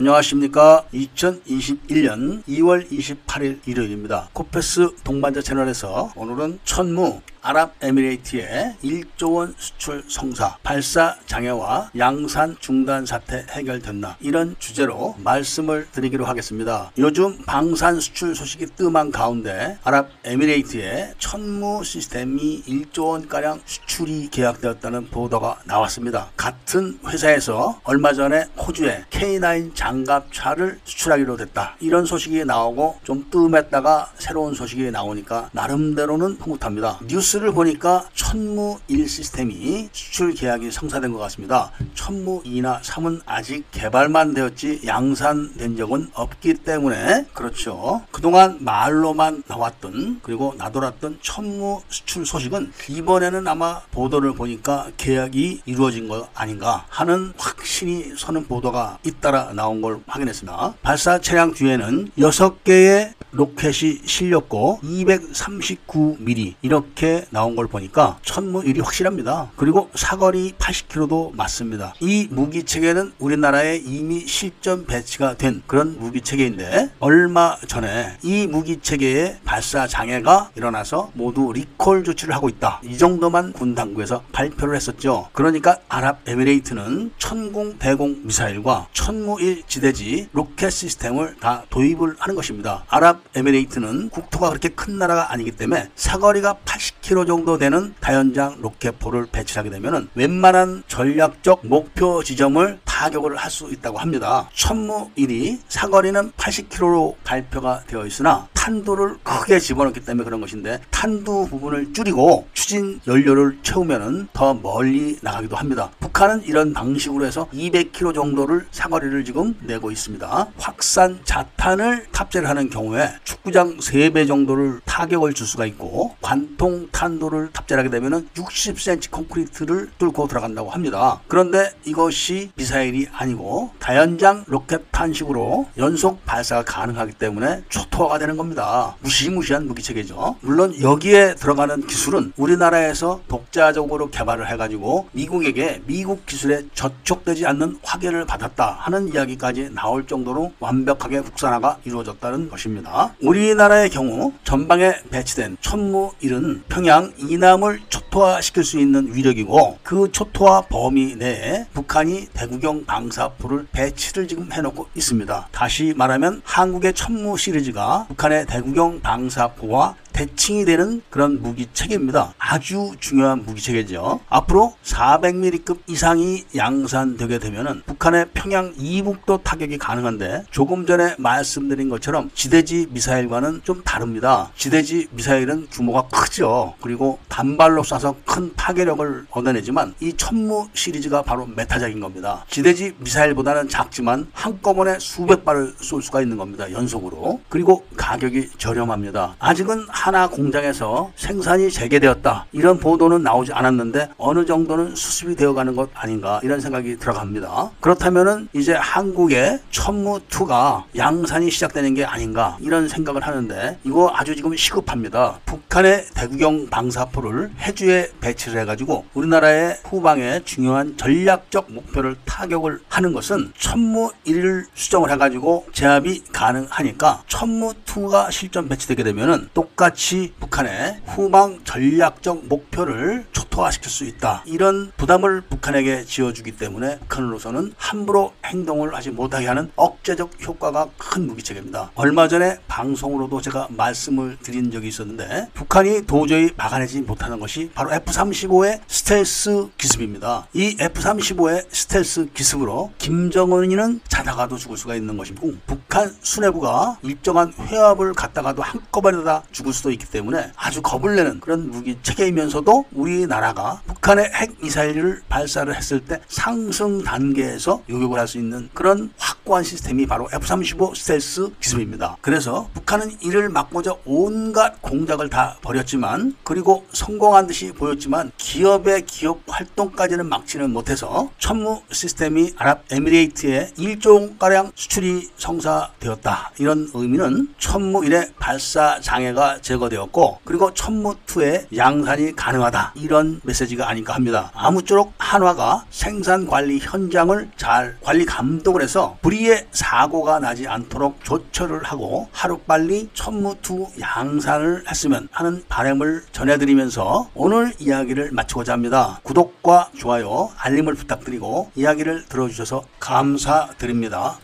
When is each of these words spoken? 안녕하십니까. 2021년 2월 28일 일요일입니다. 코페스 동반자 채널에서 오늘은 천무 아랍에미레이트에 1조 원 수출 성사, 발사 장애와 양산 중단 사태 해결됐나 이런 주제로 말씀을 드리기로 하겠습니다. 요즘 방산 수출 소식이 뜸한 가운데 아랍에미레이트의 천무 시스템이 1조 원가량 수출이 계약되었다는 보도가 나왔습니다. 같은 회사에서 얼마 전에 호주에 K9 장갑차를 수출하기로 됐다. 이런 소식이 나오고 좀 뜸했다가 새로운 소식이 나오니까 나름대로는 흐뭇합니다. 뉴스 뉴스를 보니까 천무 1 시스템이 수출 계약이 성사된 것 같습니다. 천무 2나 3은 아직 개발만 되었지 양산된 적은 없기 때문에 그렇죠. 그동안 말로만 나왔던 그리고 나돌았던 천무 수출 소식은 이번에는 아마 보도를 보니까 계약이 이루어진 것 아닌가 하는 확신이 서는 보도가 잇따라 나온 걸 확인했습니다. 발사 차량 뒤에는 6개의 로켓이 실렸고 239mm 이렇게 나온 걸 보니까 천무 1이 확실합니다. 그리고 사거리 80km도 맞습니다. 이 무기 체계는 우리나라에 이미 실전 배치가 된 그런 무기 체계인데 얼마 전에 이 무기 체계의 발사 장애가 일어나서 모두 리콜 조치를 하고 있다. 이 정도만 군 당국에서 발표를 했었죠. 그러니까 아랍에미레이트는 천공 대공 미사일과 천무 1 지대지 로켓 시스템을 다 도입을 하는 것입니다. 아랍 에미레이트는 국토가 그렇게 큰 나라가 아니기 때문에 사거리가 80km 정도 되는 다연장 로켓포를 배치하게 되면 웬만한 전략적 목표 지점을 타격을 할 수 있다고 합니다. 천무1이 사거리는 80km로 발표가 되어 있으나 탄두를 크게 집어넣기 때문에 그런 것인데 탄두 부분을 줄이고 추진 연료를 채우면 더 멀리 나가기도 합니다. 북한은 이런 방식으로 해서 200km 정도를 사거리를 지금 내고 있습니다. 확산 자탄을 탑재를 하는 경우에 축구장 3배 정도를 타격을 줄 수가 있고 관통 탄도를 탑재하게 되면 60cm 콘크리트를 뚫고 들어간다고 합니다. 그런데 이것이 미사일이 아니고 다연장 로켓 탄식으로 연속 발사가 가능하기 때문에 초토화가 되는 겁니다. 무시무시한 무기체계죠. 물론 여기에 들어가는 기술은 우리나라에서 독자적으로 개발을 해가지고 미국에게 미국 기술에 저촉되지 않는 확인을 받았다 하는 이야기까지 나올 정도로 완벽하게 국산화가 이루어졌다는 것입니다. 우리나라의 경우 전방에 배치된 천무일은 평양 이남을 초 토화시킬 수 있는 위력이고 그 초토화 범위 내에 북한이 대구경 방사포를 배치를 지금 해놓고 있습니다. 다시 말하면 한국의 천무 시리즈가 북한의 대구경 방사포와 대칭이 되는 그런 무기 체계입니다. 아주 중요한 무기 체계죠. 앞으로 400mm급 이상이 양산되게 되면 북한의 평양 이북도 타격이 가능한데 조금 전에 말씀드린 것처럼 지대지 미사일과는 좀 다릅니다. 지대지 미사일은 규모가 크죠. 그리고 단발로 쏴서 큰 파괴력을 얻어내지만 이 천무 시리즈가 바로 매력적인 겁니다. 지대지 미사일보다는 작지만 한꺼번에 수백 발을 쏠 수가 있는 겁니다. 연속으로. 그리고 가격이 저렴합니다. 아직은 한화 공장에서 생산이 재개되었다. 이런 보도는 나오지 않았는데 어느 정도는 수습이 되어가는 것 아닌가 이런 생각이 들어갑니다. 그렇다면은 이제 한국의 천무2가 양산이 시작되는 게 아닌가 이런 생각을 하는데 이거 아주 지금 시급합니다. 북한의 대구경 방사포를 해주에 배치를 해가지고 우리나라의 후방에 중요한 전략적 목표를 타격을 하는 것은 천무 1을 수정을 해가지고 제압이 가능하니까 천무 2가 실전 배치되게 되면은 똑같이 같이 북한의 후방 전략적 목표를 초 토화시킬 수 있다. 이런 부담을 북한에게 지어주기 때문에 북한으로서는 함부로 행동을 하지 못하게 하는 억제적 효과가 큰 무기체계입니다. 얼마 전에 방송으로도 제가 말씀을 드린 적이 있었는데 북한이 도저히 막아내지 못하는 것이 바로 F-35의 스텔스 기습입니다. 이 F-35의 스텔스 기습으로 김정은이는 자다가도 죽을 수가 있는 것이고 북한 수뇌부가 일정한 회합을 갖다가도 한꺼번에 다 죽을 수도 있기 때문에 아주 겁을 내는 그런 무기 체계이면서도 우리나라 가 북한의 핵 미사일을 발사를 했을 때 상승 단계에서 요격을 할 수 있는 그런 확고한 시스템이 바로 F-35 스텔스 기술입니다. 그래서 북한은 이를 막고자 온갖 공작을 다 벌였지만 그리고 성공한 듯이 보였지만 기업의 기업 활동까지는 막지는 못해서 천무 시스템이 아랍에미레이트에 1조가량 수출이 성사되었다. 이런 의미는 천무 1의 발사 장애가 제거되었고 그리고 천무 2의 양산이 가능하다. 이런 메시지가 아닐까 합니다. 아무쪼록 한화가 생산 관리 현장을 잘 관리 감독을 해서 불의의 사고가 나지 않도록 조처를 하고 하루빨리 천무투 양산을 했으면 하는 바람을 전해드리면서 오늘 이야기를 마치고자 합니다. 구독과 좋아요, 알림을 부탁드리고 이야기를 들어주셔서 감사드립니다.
안녕하십니까. 0.00 0.84
2021년 0.94 2.44
2월 2.44 2.88
28일 2.88 3.58
일요일입니다. 3.66 4.28
코페스 4.32 4.94
동반자 5.02 5.42
채널에서 5.42 6.12
오늘은 6.14 6.60
천무 6.62 7.20
아랍에미레이트에 7.48 8.76
1조 8.84 9.36
원 9.36 9.54
수출 9.56 10.04
성사, 10.06 10.58
발사 10.62 11.16
장애와 11.24 11.92
양산 11.96 12.54
중단 12.60 13.06
사태 13.06 13.46
해결됐나 13.50 14.16
이런 14.20 14.54
주제로 14.58 15.14
말씀을 15.24 15.88
드리기로 15.92 16.26
하겠습니다. 16.26 16.92
요즘 16.98 17.38
방산 17.46 18.00
수출 18.00 18.34
소식이 18.34 18.66
뜸한 18.76 19.12
가운데 19.12 19.78
아랍에미레이트의 19.82 21.14
천무 21.18 21.84
시스템이 21.84 22.64
1조 22.64 23.06
원가량 23.06 23.62
수출이 23.64 24.28
계약되었다는 24.30 25.08
보도가 25.08 25.60
나왔습니다. 25.64 26.30
같은 26.36 26.98
회사에서 27.06 27.80
얼마 27.84 28.12
전에 28.12 28.44
호주에 28.58 29.06
K9 29.08 29.74
장갑차를 29.74 30.80
수출하기로 30.84 31.38
됐다. 31.38 31.76
이런 31.80 32.04
소식이 32.04 32.44
나오고 32.44 32.98
좀 33.04 33.30
뜸했다가 33.30 34.12
새로운 34.18 34.52
소식이 34.52 34.90
나오니까 34.90 35.48
나름대로는 35.52 36.36
흐뭇합니다. 36.40 36.98
뉴스 37.06 37.37
뉴스를 37.38 37.52
보니까 37.52 38.04
천무 38.14 38.78
1 38.88 39.08
시스템이 39.08 39.88
수출 39.92 40.34
계약이 40.34 40.70
성사된 40.70 41.12
것 41.12 41.18
같습니다. 41.20 41.70
천무 41.94 42.42
2나 42.42 42.80
3은 42.80 43.22
아직 43.26 43.64
개발만 43.70 44.34
되었지 44.34 44.82
양산된 44.86 45.76
적은 45.76 46.10
없기 46.14 46.54
때문에 46.54 47.26
그렇죠. 47.32 48.02
그동안 48.10 48.58
말로만 48.60 49.44
나왔던 49.46 50.20
그리고 50.22 50.54
나돌았던 50.58 51.18
천무 51.22 51.82
수출 51.88 52.26
소식은 52.26 52.72
이번에는 52.88 53.46
아마 53.46 53.80
보도를 53.90 54.34
보니까 54.34 54.90
계약이 54.96 55.62
이루어진 55.64 56.08
것 56.08 56.28
아닌가 56.34 56.84
하는 56.88 57.32
확신이 57.38 58.14
서는 58.16 58.46
보도가 58.46 58.98
잇따라 59.04 59.52
나온 59.52 59.80
걸 59.80 60.00
확인했습니다. 60.06 60.74
발사 60.82 61.20
차량 61.20 61.52
뒤에는 61.52 62.10
6개의 62.18 63.17
로켓이 63.38 64.00
실렸고 64.04 64.80
239mm 64.82 66.54
이렇게 66.60 67.24
나온 67.30 67.54
걸 67.54 67.68
보니까 67.68 68.18
천무 68.24 68.66
1이 68.66 68.80
확실합니다. 68.80 69.52
그리고 69.54 69.88
사거리 69.94 70.54
80km도 70.58 71.36
맞습니다. 71.36 71.94
이 72.00 72.26
무기 72.32 72.64
체계는 72.64 73.12
우리나라에 73.20 73.76
이미 73.76 74.26
실전 74.26 74.86
배치가 74.86 75.36
된 75.36 75.62
그런 75.68 75.96
무기 76.00 76.20
체계인데 76.20 76.90
얼마 76.98 77.56
전에 77.68 78.16
이 78.24 78.48
무기 78.48 78.80
체계의 78.80 79.38
발사 79.44 79.86
장애가 79.86 80.50
일어나서 80.56 81.12
모두 81.14 81.52
리콜 81.52 82.02
조치를 82.02 82.34
하고 82.34 82.48
있다. 82.48 82.80
이 82.82 82.98
정도만 82.98 83.52
군 83.52 83.76
당국에서 83.76 84.24
발표를 84.32 84.74
했었죠. 84.74 85.28
그러니까 85.32 85.78
아랍에미레이트는 85.88 87.12
천공 87.18 87.78
대공 87.78 88.20
미사일과 88.24 88.88
천무 88.92 89.52
1 89.52 89.62
지대지 89.68 90.28
로켓 90.32 90.70
시스템을 90.70 91.36
다 91.38 91.62
도입을 91.70 92.16
하는 92.18 92.34
것입니다. 92.34 92.84
아랍 92.88 93.27
에미레이트는 93.34 94.10
국토가 94.10 94.48
그렇게 94.48 94.68
큰 94.70 94.98
나라가 94.98 95.32
아니기 95.32 95.50
때문에 95.52 95.90
사거리가 95.94 96.58
80km 96.64 97.26
정도 97.26 97.58
되는 97.58 97.94
다연장 98.00 98.56
로켓포를 98.60 99.26
배치하게 99.32 99.70
되면 99.70 100.08
웬만한 100.14 100.82
전략적 100.88 101.66
목표 101.66 102.22
지점을 102.22 102.78
타격을 102.84 103.36
할 103.36 103.48
수 103.48 103.70
있다고 103.72 103.96
합니다. 103.98 104.48
천무1이 104.54 105.58
사거리는 105.68 106.32
80km로 106.32 107.14
발표가 107.24 107.82
되어 107.86 108.04
있으나 108.04 108.46
탄두를 108.68 109.16
크게 109.22 109.60
집어넣기 109.60 110.00
때문에 110.00 110.24
그런 110.24 110.42
것인데 110.42 110.80
탄두 110.90 111.46
부분을 111.48 111.94
줄이고 111.94 112.46
추진 112.52 113.00
연료를 113.06 113.56
채우면 113.62 114.28
더 114.34 114.52
멀리 114.52 115.16
나가기도 115.22 115.56
합니다. 115.56 115.90
북한은 116.00 116.42
이런 116.44 116.74
방식으로 116.74 117.24
해서 117.24 117.48
200km 117.54 118.14
정도를 118.14 118.66
사거리를 118.70 119.24
지금 119.24 119.56
내고 119.62 119.90
있습니다. 119.90 120.48
확산 120.58 121.18
자탄을 121.24 122.08
탑재를 122.12 122.46
하는 122.46 122.68
경우에 122.68 123.08
축구장 123.24 123.78
3배 123.78 124.28
정도를 124.28 124.80
타격을 124.84 125.32
줄 125.32 125.46
수가 125.46 125.64
있고 125.64 126.14
관통 126.20 126.88
탄도를 126.92 127.50
탑재하게 127.52 127.88
되면 127.88 128.28
60cm 128.34 129.10
콘크리트를 129.10 129.88
뚫고 129.96 130.28
들어간다고 130.28 130.68
합니다. 130.68 131.22
그런데 131.26 131.70
이것이 131.86 132.50
미사일이 132.56 133.06
아니고 133.12 133.70
다연장 133.78 134.44
로켓 134.46 134.82
탄식으로 134.90 135.68
연속 135.78 136.26
발사가 136.26 136.64
가능하기 136.64 137.14
때문에 137.14 137.62
초토화가 137.70 138.18
되는 138.18 138.36
겁니다. 138.36 138.57
무시무시한 139.00 139.66
무기체계죠. 139.66 140.36
물론 140.40 140.74
여기에 140.80 141.34
들어가는 141.34 141.86
기술은 141.86 142.32
우리나라에서 142.36 143.20
독자적으로 143.28 144.10
개발을 144.10 144.48
해가지고 144.50 145.08
미국에게 145.12 145.82
미국 145.86 146.26
기술에 146.26 146.62
저촉되지 146.74 147.46
않는 147.46 147.78
확인을 147.82 148.24
받았다 148.26 148.76
하는 148.80 149.08
이야기까지 149.08 149.70
나올 149.74 150.06
정도로 150.06 150.52
완벽하게 150.60 151.20
국산화가 151.20 151.78
이루어졌다는 151.84 152.48
것입니다. 152.48 153.14
우리나라의 153.22 153.90
경우 153.90 154.32
전방에 154.44 154.94
배치된 155.10 155.58
천무일은 155.60 156.62
평양 156.68 157.12
이남을 157.18 157.80
초 157.88 158.00
토화시킬 158.10 158.64
수 158.64 158.78
있는 158.78 159.14
위력이고 159.14 159.78
그 159.82 160.10
초토화 160.12 160.62
범위 160.62 161.16
내에 161.16 161.66
북한이 161.72 162.28
대구경 162.32 162.84
방사포를 162.86 163.66
배치를 163.72 164.28
지금 164.28 164.50
해놓고 164.52 164.88
있습니다. 164.94 165.48
다시 165.52 165.94
말하면 165.96 166.42
한국의 166.44 166.94
천무 166.94 167.36
시리즈가 167.36 168.06
북한의 168.08 168.46
대구경 168.46 169.00
방사포와 169.00 169.94
대칭이 170.18 170.64
되는 170.64 171.00
그런 171.10 171.40
무기 171.40 171.68
체계입니다. 171.72 172.34
아주 172.38 172.90
중요한 172.98 173.44
무기 173.44 173.62
체계죠. 173.62 174.18
앞으로 174.28 174.74
400mm급 174.82 175.78
이상이 175.86 176.44
양산되게 176.56 177.38
되면 177.38 177.84
북한의 177.86 178.30
평양 178.34 178.74
이북도 178.76 179.44
타격이 179.44 179.78
가능한데 179.78 180.46
조금 180.50 180.86
전에 180.86 181.14
말씀드린 181.18 181.88
것처럼 181.88 182.32
지대지 182.34 182.88
미사일과는 182.90 183.60
좀 183.62 183.84
다릅니다. 183.84 184.50
지대지 184.56 185.06
미사일은 185.12 185.68
규모가 185.70 186.08
크죠. 186.08 186.74
그리고 186.80 187.20
단발로 187.28 187.82
쏴서 187.82 188.16
큰 188.24 188.52
파괴력을 188.56 189.26
얻어내지만 189.30 189.94
이 190.00 190.12
천무 190.14 190.66
시리즈가 190.72 191.22
바로 191.22 191.46
매력적인 191.46 192.00
겁니다. 192.00 192.44
지대지 192.48 192.92
미사일보다는 192.98 193.68
작지만 193.68 194.26
한꺼번에 194.32 194.98
수백 194.98 195.44
발을 195.44 195.74
쏠 195.78 196.02
수가 196.02 196.22
있는 196.22 196.36
겁니다. 196.36 196.72
연속으로. 196.72 197.40
그리고 197.48 197.84
가격이 197.96 198.50
저렴합니다. 198.58 199.36
아직은 199.38 199.86
한화 199.88 200.26
공장에서 200.26 201.12
생산이 201.16 201.70
재개되었다. 201.70 202.46
이런 202.52 202.78
보도는 202.78 203.22
나오지 203.22 203.52
않았는데 203.52 204.08
어느 204.16 204.46
정도는 204.46 204.96
수습이 204.96 205.36
되어가는 205.36 205.76
것 205.76 205.90
아닌가 205.94 206.40
이런 206.42 206.60
생각이 206.60 206.96
들어갑니다. 206.98 207.72
그렇다면은 207.80 208.48
이제 208.54 208.72
한국의 208.72 209.60
천무2가 209.70 210.84
양산이 210.96 211.50
시작되는 211.50 211.92
게 211.92 212.04
아닌가 212.04 212.56
이런 212.60 212.88
생각을 212.88 213.26
하는데 213.26 213.78
이거 213.84 214.10
아주 214.14 214.34
지금 214.34 214.56
시급합니다. 214.56 215.40
북한의 215.44 216.06
대구경 216.14 216.68
방사포를 216.70 217.50
해주에 217.60 218.12
배치를 218.20 218.62
해가지고 218.62 219.04
우리나라의 219.12 219.78
후방에 219.84 220.40
중요한 220.44 220.96
전략적 220.96 221.70
목표를 221.72 222.16
타격을 222.24 222.80
하는 222.88 223.12
것은 223.12 223.52
천무 223.58 224.10
1을 224.26 224.64
수정을 224.74 225.10
해가지고 225.10 225.66
제압이 225.72 226.24
가능하니까 226.32 227.24
천무 227.28 227.74
2가 227.84 228.32
실전 228.32 228.68
배치되게 228.68 229.02
되면은 229.02 229.50
똑같이 229.52 229.97
같이 229.98 230.32
북한의 230.38 231.00
후방 231.06 231.64
전략적 231.64 232.46
목표를 232.46 233.26
초 233.32 233.47
토화시킬 233.58 233.90
수 233.90 234.04
있다. 234.04 234.42
이런 234.46 234.92
부담을 234.96 235.40
북한에게 235.40 236.04
지어주기 236.04 236.52
때문에 236.52 237.00
북한으로서는 237.00 237.72
함부로 237.76 238.32
행동을 238.44 238.94
하지 238.94 239.10
못하게 239.10 239.48
하는 239.48 239.72
억제적 239.74 240.30
효과가 240.46 240.90
큰 240.96 241.26
무기체계입니다. 241.26 241.90
얼마 241.96 242.28
전에 242.28 242.58
방송으로도 242.68 243.40
제가 243.40 243.66
말씀을 243.70 244.38
드린 244.42 244.70
적이 244.70 244.88
있었는데 244.88 245.48
북한이 245.54 246.06
도저히 246.06 246.50
막아내지 246.56 247.00
못하는 247.00 247.40
것이 247.40 247.70
바로 247.74 247.90
F-35의 247.90 248.80
스텔스 248.86 249.70
기습입니다. 249.76 250.46
이 250.52 250.76
F-35의 250.78 251.66
스텔스 251.68 252.28
기습으로 252.34 252.92
김정은이는 252.98 254.02
자다가도 254.06 254.56
죽을 254.56 254.76
수가 254.76 254.94
있는 254.94 255.16
것이고 255.16 255.54
북한 255.66 256.14
수뇌부가 256.22 256.98
일정한 257.02 257.52
회합을 257.58 258.12
갖다가도 258.12 258.62
한꺼번에 258.62 259.24
다 259.24 259.42
죽을 259.50 259.72
수도 259.72 259.90
있기 259.90 260.06
때문에 260.06 260.52
아주 260.54 260.80
겁을 260.80 261.16
내는 261.16 261.40
그런 261.40 261.72
무기 261.72 261.98
체계이면서도 262.02 262.84
우리나라 262.92 263.47
가 263.52 263.80
북한의 263.86 264.30
핵 264.34 264.56
미사일을 264.60 265.22
발사를 265.28 265.74
했을 265.74 266.00
때 266.04 266.20
상승 266.28 267.02
단계에서 267.02 267.82
요격을 267.88 268.18
할 268.18 268.28
수 268.28 268.36
있는 268.36 268.68
그런 268.74 269.10
확고한 269.16 269.64
시스템이 269.64 270.06
바로 270.06 270.28
F-35 270.30 270.94
스텔스 270.94 271.52
기술입니다. 271.60 272.18
그래서 272.20 272.68
북한은 272.74 273.10
이를 273.22 273.48
막고자 273.48 273.94
온갖 274.04 274.82
공작을 274.82 275.30
다 275.30 275.56
벌였지만 275.62 276.36
그리고 276.44 276.84
성공한 276.92 277.46
듯이 277.46 277.72
보였지만 277.72 278.32
기업의 278.36 279.06
기업 279.06 279.40
활동까지는 279.46 280.28
막지는 280.28 280.70
못해서 280.70 281.30
천무 281.38 281.80
시스템이 281.90 282.52
아랍에미레이트에 282.58 283.70
1조가량 283.78 284.72
수출이 284.74 285.30
성사되었다. 285.38 286.52
이런 286.58 286.90
의미는 286.92 287.54
천무 287.58 288.02
1의 288.02 288.32
발사 288.38 289.00
장애가 289.00 289.62
제거되었고 289.62 290.40
그리고 290.44 290.74
천무 290.74 291.14
2의 291.26 291.74
양산이 291.74 292.36
가능하다. 292.36 292.92
이런 292.96 293.37
메시지가 293.42 293.88
아닐까 293.88 294.14
합니다. 294.14 294.50
아무쪼록 294.54 295.12
한화가 295.18 295.84
생산 295.90 296.46
관리 296.46 296.78
현장을 296.78 297.50
잘 297.56 297.96
관리 298.00 298.24
감독을 298.24 298.82
해서 298.82 299.16
불의의 299.22 299.66
사고가 299.70 300.38
나지 300.38 300.66
않도록 300.66 301.24
조처를 301.24 301.84
하고 301.84 302.28
하루빨리 302.32 303.10
천무투 303.14 303.88
양산을 304.00 304.84
했으면 304.88 305.28
하는 305.32 305.64
바람을 305.68 306.24
전해드리면서 306.32 307.30
오늘 307.34 307.72
이야기를 307.78 308.30
마치고자 308.32 308.72
합니다. 308.72 309.20
구독과 309.22 309.90
좋아요, 309.96 310.50
알림을 310.58 310.94
부탁드리고 310.94 311.72
이야기를 311.74 312.26
들어주셔서 312.28 312.84
감사드립니다. 313.00 314.38